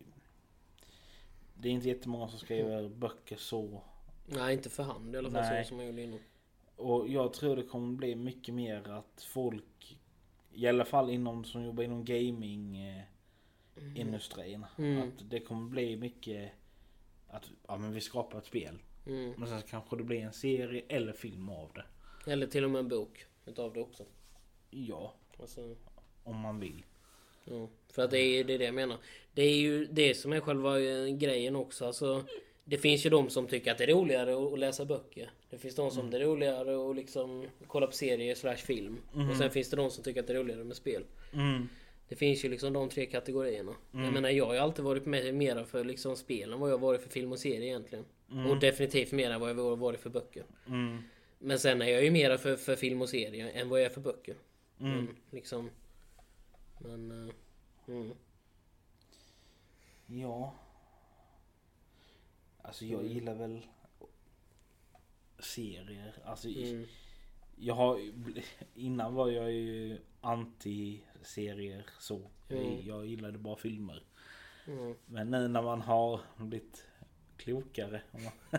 Det 1.56 1.68
är 1.68 1.72
inte 1.72 1.88
jättemånga 1.88 2.28
som 2.28 2.40
skriver 2.40 2.90
böcker 2.90 3.36
så 3.36 3.82
Nej 4.26 4.54
inte 4.54 4.70
för 4.70 4.84
hand 4.84 5.16
i 5.16 5.18
alla 5.18 5.32
fall 5.32 5.42
Nej. 5.42 5.64
så 5.64 5.68
som 5.70 5.80
jag 5.80 5.88
gjorde 5.88 6.02
innan. 6.02 6.20
Och 6.76 7.08
jag 7.08 7.34
tror 7.34 7.56
det 7.56 7.64
kommer 7.64 7.94
bli 7.94 8.16
mycket 8.16 8.54
mer 8.54 8.90
att 8.90 9.24
folk 9.28 9.98
I 10.52 10.68
alla 10.68 10.86
fall 10.86 11.10
inom 11.10 11.44
som 11.44 11.64
jobbar 11.64 11.84
inom 11.84 12.06
gaming 12.06 12.78
eh, 12.78 13.04
industrin 13.96 14.66
Mm. 14.78 15.02
Att 15.02 15.30
det 15.30 15.40
kommer 15.40 15.70
bli 15.70 15.98
mycket 15.98 16.52
Att 17.28 17.52
ja, 17.68 17.78
men 17.78 17.94
vi 17.94 18.02
skapar 18.02 18.38
ett 18.38 18.46
spel 18.46 18.80
Mm. 19.06 19.34
Men 19.38 19.48
sen 19.48 19.62
kanske 19.62 19.96
det 19.96 20.04
blir 20.04 20.22
en 20.22 20.34
serie 20.34 20.84
eller 20.88 21.14
film 21.14 21.50
av 21.50 21.72
det 21.74 21.86
Eller 22.32 22.48
till 22.48 22.64
och 22.64 22.72
med 22.72 22.80
en 22.80 22.88
bok 22.88 23.26
utav 23.46 23.74
det 23.74 23.82
också. 23.82 24.06
Ja, 24.70 25.14
Alltså, 25.40 25.76
om 26.24 26.40
man 26.40 26.60
vill 26.60 26.86
Ja, 27.46 27.70
för 27.90 28.04
att 28.04 28.12
det 28.12 28.20
är, 28.20 28.44
det 28.44 28.54
är 28.54 28.60
det 28.60 28.66
jag 28.66 28.76
menar. 28.76 28.98
Det 29.34 29.42
är 29.42 29.56
ju 29.56 29.86
det 29.86 30.14
som 30.16 30.34
är 30.34 30.40
själva 30.40 30.80
eh, 30.80 31.08
grejen 31.08 31.56
också. 31.56 31.86
Alltså, 31.86 32.26
det 32.66 32.78
finns 32.78 33.06
ju 33.06 33.10
de 33.10 33.30
som 33.30 33.48
tycker 33.48 33.72
att 33.72 33.78
det 33.78 33.84
är 33.84 33.88
roligare 33.88 34.54
att 34.54 34.60
läsa 34.60 34.86
böcker. 34.86 35.32
Det 35.50 35.58
finns 35.58 35.76
de 35.76 35.92
som 35.92 36.10
det 36.10 36.18
är 36.18 36.22
roligare 36.22 36.90
att 36.90 36.96
liksom 36.96 37.46
kolla 37.68 37.88
på 37.88 37.94
serier 37.94 38.36
slash 38.36 38.56
film. 38.56 38.98
Och 39.30 39.38
sen 39.38 39.52
finns 39.52 39.70
det 39.70 39.76
de 39.76 39.92
som 39.92 40.04
tycker 40.04 40.20
att 40.20 40.28
det 40.28 40.34
är 40.34 40.38
roligare 40.38 40.64
med 40.64 40.76
spel. 40.76 41.06
mm. 41.34 41.70
Det 42.10 42.16
finns 42.16 42.46
ju 42.46 42.50
liksom 42.50 42.74
de 42.74 42.90
tre 42.90 43.06
kategorierna. 43.06 43.76
Jag 43.92 44.14
menar 44.14 44.30
jag 44.30 44.46
har 44.46 44.54
ju 44.54 44.60
alltid 44.60 44.86
varit 44.86 45.06
med, 45.06 45.36
mera 45.36 45.66
för 45.66 45.84
liksom 45.84 46.16
spel 46.16 46.54
än 46.54 46.60
vad 46.60 46.72
jag 46.72 46.78
varit 46.78 47.02
för 47.02 47.10
film 47.10 47.32
och 47.32 47.40
serie 47.40 47.66
egentligen. 47.66 48.06
Och 48.50 48.60
definitivt 48.60 49.12
mer 49.12 49.32
än 49.32 49.40
vad 49.40 49.50
jag 49.50 49.76
varit 49.78 50.00
för 50.00 50.10
böcker. 50.10 50.44
Mm. 50.68 51.04
Men 51.40 51.60
sen 51.60 51.82
är 51.82 51.88
jag 51.88 52.04
ju 52.04 52.12
mera 52.12 52.38
för, 52.38 52.56
för 52.56 52.76
film 52.76 53.02
och 53.02 53.10
serie 53.10 53.50
än 53.50 53.70
vad 53.70 53.80
jag 53.80 53.86
är 53.86 53.90
för 53.90 54.02
böcker. 54.02 54.36
Mm. 54.80 54.96
Men, 54.96 55.08
liksom... 55.32 55.70
Men... 56.80 57.32
mm. 57.88 58.12
Ja 60.08 60.56
Alltså 62.64 62.86
jag 62.86 63.06
gillar 63.06 63.36
väl 63.36 63.62
Serier, 65.40 66.14
alltså 66.26 66.48
Mm. 66.48 66.86
Jag 67.56 67.74
har 67.74 68.00
Innan 68.74 69.14
var 69.14 69.30
jag 69.30 69.52
ju 69.52 69.98
anti-serier 70.22 71.86
så 72.00 72.22
Mm. 72.50 72.88
Jag 72.88 73.06
gillade 73.06 73.38
bara 73.38 73.56
filmer 73.56 74.04
Mm. 74.68 74.96
Men 75.06 75.32
nu 75.32 75.48
när 75.48 75.62
man 75.62 75.82
har 75.82 76.20
blivit 76.38 76.88
klokare 77.38 78.02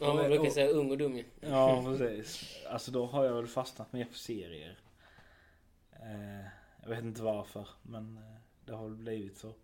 Ja, 0.00 0.14
man 0.14 0.26
brukar 0.28 0.50
säga 0.50 0.68
ung 0.68 0.90
och 0.90 0.98
dum 0.98 1.16
ju. 1.16 1.24
Ja 1.40 1.82
precis 1.84 2.56
Alltså 2.68 2.90
då 2.90 3.06
har 3.06 3.24
jag 3.24 3.34
väl 3.34 3.46
fastnat 3.46 3.92
mer 3.92 4.04
för 4.04 4.18
serier 4.18 4.78
eh, 5.92 6.46
Jag 6.82 6.88
vet 6.88 7.04
inte 7.04 7.22
varför 7.22 7.68
men 7.82 8.16
eh, 8.16 8.40
det 8.64 8.72
har 8.72 8.84
väl 8.84 8.96
blivit 8.96 9.38
så 9.38 9.54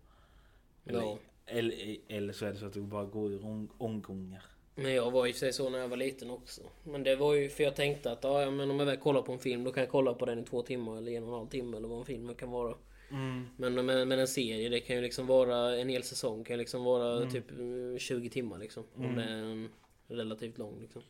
eller, 0.85 0.99
Ja. 1.01 1.17
Eller, 1.45 1.97
eller 2.07 2.33
så 2.33 2.45
är 2.45 2.51
det 2.51 2.57
så 2.57 2.65
att 2.65 2.73
det 2.73 2.81
bara 2.81 3.05
går 3.05 3.31
i 3.31 3.37
om, 3.37 3.69
omgångar 3.77 4.43
Men 4.75 4.93
jag 4.93 5.11
var 5.11 5.27
i 5.27 5.31
och 5.31 5.35
för 5.35 5.39
sig 5.39 5.53
så 5.53 5.69
när 5.69 5.79
jag 5.79 5.87
var 5.87 5.97
liten 5.97 6.29
också. 6.29 6.61
Men 6.83 7.03
det 7.03 7.15
var 7.15 7.33
ju 7.33 7.49
för 7.49 7.63
jag 7.63 7.75
tänkte 7.75 8.11
att 8.11 8.23
ja, 8.23 8.51
men 8.51 8.71
om 8.71 8.79
jag 8.79 8.85
väl 8.85 8.97
kollar 8.97 9.21
på 9.21 9.31
en 9.31 9.39
film 9.39 9.63
då 9.63 9.71
kan 9.71 9.83
jag 9.83 9.89
kolla 9.89 10.13
på 10.13 10.25
den 10.25 10.39
i 10.39 10.43
två 10.43 10.61
timmar 10.61 10.97
eller 10.97 11.11
en 11.11 11.23
och 11.23 11.29
en 11.29 11.35
halv 11.35 11.47
timme 11.47 11.77
eller 11.77 11.87
vad 11.87 11.99
en 11.99 12.05
film 12.05 12.35
kan 12.35 12.51
vara. 12.51 12.75
mm. 13.11 13.47
Men, 13.57 13.73
men, 13.73 13.85
men 13.85 14.19
en 14.19 14.27
serie 14.27 14.69
det 14.69 14.79
kan 14.79 14.95
ju 14.95 15.01
liksom 15.01 15.27
vara 15.27 15.77
en 15.77 15.89
hel 15.89 16.03
säsong 16.03 16.43
kan 16.43 16.57
liksom 16.57 16.83
vara 16.83 17.29
typ 17.29 17.51
eh, 17.51 17.97
20 17.97 18.29
timmar 18.29 18.59
liksom. 18.59 18.83
Om 18.95 19.15
det 19.15 19.23
är 19.23 19.27
en 19.27 19.69
relativt 20.07 20.57
lång 20.57 20.81
liksom. 20.81 21.01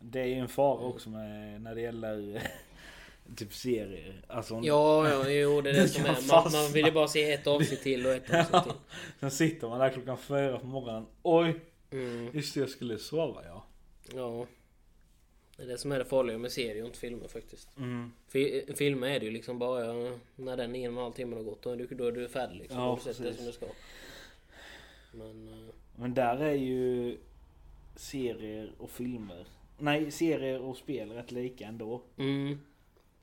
Det 0.00 0.20
är 0.20 0.26
ju 0.26 0.34
en 0.34 0.48
fara 0.48 0.86
också 0.86 1.10
med 1.10 1.60
när 1.62 1.74
det 1.74 1.80
gäller 1.80 2.42
typ 3.36 3.54
serier 3.54 4.22
Alltså 4.28 4.60
Ja, 4.62 5.08
ja, 5.08 5.30
jo 5.30 5.60
det 5.60 5.70
är 5.70 5.74
det 5.74 5.88
som 5.94 6.04
är. 6.04 6.28
Man, 6.28 6.52
man 6.52 6.72
vill 6.72 6.84
ju 6.86 6.92
bara 6.92 7.08
se 7.08 7.32
ett 7.32 7.46
avsnitt 7.46 7.82
till 7.82 8.06
och 8.06 8.12
ett 8.12 8.30
avsnitt 8.34 8.62
till. 8.62 8.72
Sen 9.20 9.30
sitter 9.30 9.68
man 9.68 9.78
där 9.78 9.90
klockan 9.90 10.18
fyra 10.18 10.58
på 10.58 10.66
morgonen 10.66 11.06
Oj! 11.22 11.60
Mm, 11.90 12.28
Just 12.32 12.54
det, 12.54 12.60
jag 12.60 12.70
skulle 12.70 12.98
sova 12.98 13.42
ja 13.44 13.64
ja. 14.14 14.46
Det 15.56 15.62
är 15.62 15.66
det 15.66 15.78
som 15.78 15.92
är 15.92 15.98
det 15.98 16.04
farliga 16.04 16.38
med 16.38 16.52
serier 16.52 16.80
och 16.82 16.86
inte 16.86 16.98
filmer 16.98 17.28
faktiskt. 17.28 17.76
mm. 17.76 18.12
Fi- 18.28 18.74
Filmer 18.76 19.08
är 19.08 19.20
det 19.20 19.26
ju 19.26 19.32
liksom 19.32 19.58
bara 19.58 19.84
när 20.36 20.56
den 20.56 20.74
en 20.76 20.90
och 20.92 20.98
en 20.98 21.02
halv 21.04 21.12
timme 21.12 21.36
har 21.36 21.42
gått. 21.42 21.62
Då 21.62 21.70
är 21.70 21.76
du, 21.76 21.86
då 21.86 22.06
är 22.06 22.12
du 22.12 22.28
färdig 22.28 22.56
liksom. 22.58 22.80
Ja, 22.80 22.98
du 23.04 23.12
sett 23.14 23.22
det 23.24 23.34
som 23.34 23.44
du 23.46 23.52
ska. 23.52 23.66
Men... 25.12 25.48
eh, 25.48 25.74
Men 25.96 26.14
där 26.14 26.36
är 26.36 26.54
ju 26.54 27.16
serier 27.96 28.72
och 28.78 28.90
filmer 28.90 29.46
Nej, 29.78 30.10
serier 30.10 30.60
och 30.60 30.76
spel 30.76 31.10
rätt 31.12 31.30
lika 31.30 31.64
ändå 31.66 32.02
Mm, 32.18 32.58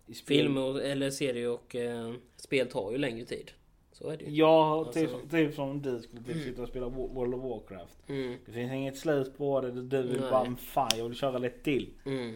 I 0.08 0.14
spel- 0.14 0.38
film 0.38 0.58
och, 0.58 0.82
eller 0.84 1.10
serie 1.10 1.48
och 1.48 1.76
eh, 1.76 2.14
spel 2.36 2.68
tar 2.68 2.92
ju 2.92 2.98
längre 2.98 3.26
tid. 3.26 3.52
Så 3.92 4.10
är 4.10 4.18
det 4.18 4.26
ju. 4.26 4.32
Ja, 4.36 4.92
typ, 4.94 5.14
Alltså- 5.14 5.28
typ 5.30 5.56
som 5.56 5.82
du 5.82 6.02
skulle 6.02 6.24
typ 6.24 6.44
sitta 6.44 6.62
och 6.62 6.68
spela 6.70 6.86
Wo- 6.86 7.14
World 7.14 7.34
of 7.34 7.44
Warcraft 7.44 7.98
Mm, 8.08 8.38
Det 8.46 8.52
finns 8.52 8.72
inget 8.72 8.98
slut 8.98 9.38
på 9.38 9.62
det, 9.62 9.72
du 9.72 10.02
vill 10.04 10.22
Nej. 10.22 10.32
bara 10.32 10.44
"Men 10.44 10.58
fan 10.58 10.90
jag 10.98 11.04
vill 11.08 11.18
köra 11.18 11.38
lite 11.38 11.60
till 11.64 11.90
mm. 12.06 12.36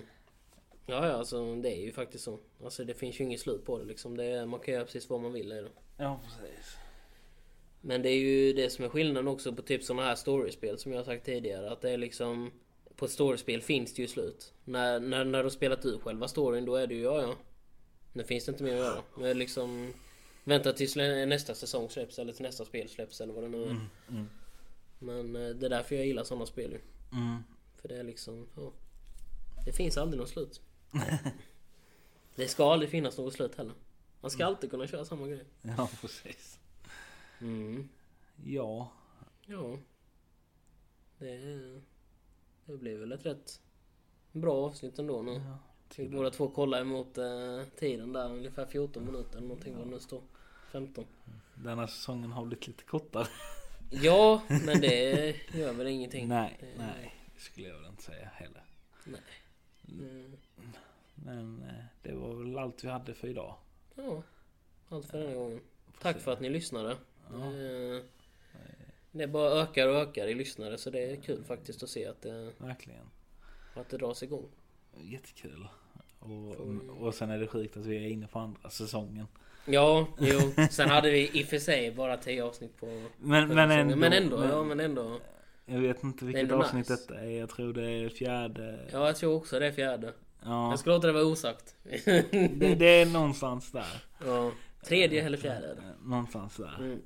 Ja, 0.86 1.08
ja, 1.08 1.14
alltså 1.14 1.56
det 1.56 1.70
är 1.78 1.82
ju 1.82 1.92
faktiskt 1.92 2.24
så. 2.24 2.40
Alltså 2.64 2.84
det 2.84 2.94
finns 2.94 3.20
ju 3.20 3.24
inget 3.24 3.40
slut 3.40 3.66
på 3.66 3.78
det 3.80 3.86
liksom. 3.86 4.18
Det 4.18 4.24
är, 4.26 4.46
man 4.46 4.60
kan 4.60 4.74
göra 4.74 4.86
precis 4.86 5.10
vad 5.10 5.22
man 5.22 5.34
vill 5.34 5.52
i 5.52 5.56
det. 5.56 5.70
Ja 5.98 6.20
precis 6.24 6.76
Men 7.82 8.02
det 8.02 8.10
är 8.10 8.18
ju 8.20 8.54
det 8.54 8.70
som 8.70 8.86
är 8.86 8.90
skillnaden 8.90 9.28
också 9.28 9.54
på 9.54 9.62
typ 9.62 9.84
sådana 9.84 10.04
här 10.04 10.16
storiespel 10.16 10.78
som 10.78 10.92
jag 10.92 11.00
har 11.00 11.06
sagt 11.06 11.26
tidigare. 11.26 11.72
Att 11.72 11.82
det 11.82 11.90
är 11.92 11.98
liksom... 11.98 12.52
På 12.96 13.06
ett 13.06 13.12
storiespel 13.12 13.62
finns 13.62 13.94
det 13.94 14.02
ju 14.02 14.08
slut. 14.08 14.54
När, 14.66 15.00
när, 15.00 15.26
när 15.26 15.44
du 15.44 15.50
spelat 15.50 15.86
ut 15.86 16.02
själva 16.02 16.28
storyn 16.28 16.66
då 16.66 16.76
är 16.76 16.88
det 16.88 16.96
ju 16.96 17.02
ja 17.02 17.22
ja. 17.22 17.36
Nu 18.14 18.24
finns 18.24 18.46
det 18.46 18.52
inte 18.52 18.64
mer 18.64 18.74
att 18.74 18.80
göra. 18.80 19.04
Det 19.18 19.34
liksom... 19.34 19.94
Vänta 20.44 20.74
tills 20.74 20.96
nästa 20.96 21.56
säsong 21.56 21.90
släpps 21.90 22.20
eller 22.20 22.34
till 22.34 22.44
nästa 22.44 22.66
spel 22.66 22.90
släpps 22.90 23.22
eller 23.22 23.34
vad 23.34 23.44
det 23.44 23.50
nu 23.50 23.64
är. 23.64 23.70
mm. 24.10 24.30
Men 25.00 25.36
eh, 25.36 25.50
det 25.50 25.66
är 25.66 25.70
därför 25.70 25.96
jag 25.96 26.06
gillar 26.06 26.24
sådana 26.24 26.46
spel 26.46 26.72
ju. 26.72 26.80
Mm. 27.18 27.44
För 27.82 27.88
det 27.88 27.96
är 27.96 28.04
liksom... 28.04 28.48
Ja. 28.56 28.72
Det 29.66 29.72
finns 29.72 29.98
aldrig 29.98 30.20
något 30.20 30.30
slut. 30.30 30.62
det 32.36 32.48
ska 32.48 32.74
aldrig 32.74 32.92
finnas 32.92 33.18
något 33.18 33.34
slut 33.34 33.56
heller. 33.56 33.74
Man 34.22 34.32
ska 34.32 34.46
alltid 34.46 34.72
kunna 34.72 34.88
köra 34.88 35.06
samma 35.06 35.28
grej. 35.28 35.44
Ja 35.62 35.90
precis 36.02 36.58
Mm. 37.42 37.90
Ja 38.46 38.92
Ja. 39.46 39.78
Det, 41.18 41.82
det 42.66 42.78
blev 42.78 43.00
väl 43.00 43.12
ett 43.12 43.26
rätt 43.26 43.62
Bra 44.32 44.66
avsnitt 44.66 45.00
ändå 45.00 45.22
nu. 45.22 45.32
Ja, 45.34 45.58
Vi 45.92 45.96
tycker 45.96 46.18
båda 46.18 46.30
två 46.30 46.48
kollar 46.48 46.82
emot 46.82 47.18
eh, 47.18 47.62
tiden 47.80 48.14
där, 48.14 48.26
ungefär 48.30 48.66
14 48.66 49.06
minuter 49.06 49.38
eller 49.38 49.48
någonting 49.48 49.78
vad 49.78 49.88
det 49.88 49.92
nu 49.92 50.00
står. 50.00 50.22
15. 50.72 51.06
det. 51.26 51.64
Denna 51.70 51.88
säsongen 51.88 52.32
har 52.32 52.46
blivit 52.46 52.68
lite 52.68 52.84
kortare. 52.84 53.28
Ja, 53.94 54.42
men 54.50 54.82
det 54.82 55.36
gör 55.54 55.74
väl 55.74 55.88
ingenting. 55.88 56.28
Nej, 56.28 56.58
Det- 56.60 56.68
nej. 56.78 57.16
Det 57.36 57.42
skulle 57.42 57.68
jag 57.68 57.76
väl 57.78 57.86
inte 57.90 58.04
säga 58.04 58.30
heller. 58.34 58.64
Mm. 59.92 60.32
Men 61.16 61.64
eh, 61.64 61.84
det 62.04 62.14
var 62.14 62.34
väl 62.36 62.58
allt 62.58 62.84
vi 62.84 62.88
hade 62.90 63.14
för 63.14 63.28
idag. 63.28 63.56
Ja, 63.96 64.24
allt 64.90 65.06
för 65.06 65.18
den 65.18 65.28
här 65.28 65.36
gången. 65.36 65.62
Tack 66.02 66.20
för 66.20 66.34
att 66.34 66.40
ni 66.42 66.50
lyssnade. 66.50 66.98
Ja. 67.32 67.38
Eh, 67.38 68.04
Det 69.12 69.28
bara 69.28 69.52
ökar 69.62 69.88
och 69.88 69.96
ökar 69.96 70.28
i 70.28 70.34
lyssnare 70.34 70.78
så 70.78 70.90
det 70.90 71.00
är 71.12 71.16
kul 71.16 71.44
faktiskt 71.44 71.84
att 71.84 71.90
se 71.90 72.06
att 72.06 72.22
det, 72.22 72.52
Verkligen. 72.58 73.06
att 73.74 73.90
det 73.90 73.98
dras 73.98 74.24
igång. 74.24 74.50
Jättekul. 74.98 75.68
Och, 76.20 76.56
Får- 76.58 77.02
och 77.04 77.16
sen 77.16 77.30
är 77.30 77.40
det 77.40 77.48
sjukt 77.48 77.78
att 77.78 77.86
vi 77.86 77.96
är 78.06 78.10
inne 78.10 78.28
på 78.28 78.40
andra 78.40 78.70
säsongen. 78.70 79.28
Ja, 79.66 80.08
jo. 80.20 80.40
Sen 80.72 80.90
hade 80.90 81.12
vi 81.12 81.40
i 81.40 81.44
och 81.44 81.48
för 81.48 81.60
sig 81.60 81.92
bara 81.92 82.18
10 82.18 82.44
avsnitt 82.44 82.78
på 82.80 82.86
Men, 83.20 83.48
men 83.48 83.72
ändå. 83.72 83.96
Men 83.96 84.14
ändå, 84.14 84.38
men- 84.40 84.50
ja 84.50 84.64
men 84.64 84.80
ändå. 84.80 85.20
Jag 85.66 85.80
vet 85.80 86.04
inte 86.04 86.26
vilket 86.26 86.52
avsnitt 86.52 86.90
nice. 86.90 86.94
detta 87.08 87.20
är. 87.22 87.30
Jag 87.40 87.50
tror 87.50 87.74
det 87.74 87.90
är 87.92 88.10
fjärde. 88.10 88.80
Ja, 88.92 89.08
jag 89.08 89.16
tror 89.16 89.36
också 89.36 89.60
det 89.60 89.68
är 89.68 89.72
fjärde. 89.72 90.14
Ja, 90.44 90.70
Jag 90.70 90.80
ska 90.80 90.90
låta 90.90 91.08
det 91.08 91.14
vara 91.14 91.24
osagt. 91.26 91.76
det, 91.82 92.76
det 92.80 92.86
är 93.02 93.06
någonstans 93.06 93.72
där. 93.72 94.04
ja. 94.26 94.52
Tredje 94.86 95.26
eller 95.26 95.38
fjärde. 95.38 95.72
Eh, 95.72 96.08
Någonstans 96.10 96.58
där. 96.58 96.76
Mm. 96.80 97.02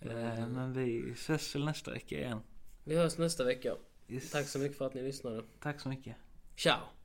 Eh, 0.00 0.48
Men 0.48 0.72
vi 0.72 1.10
ses 1.12 1.54
väl 1.54 1.64
nästa 1.64 1.90
vecka 1.90 2.18
igen. 2.18 2.40
Vi 2.84 2.96
hörs 2.96 3.18
nästa 3.18 3.44
vecka. 3.44 3.74
Yes. 4.08 4.30
Tack 4.30 4.46
så 4.46 4.58
mycket 4.58 4.78
för 4.78 4.86
att 4.86 4.94
ni 4.94 5.02
lyssnade. 5.02 5.42
Tack 5.62 5.80
så 5.80 5.88
mycket. 5.88 6.16
Tchau. 6.58 6.97